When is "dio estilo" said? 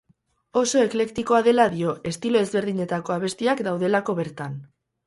1.75-2.43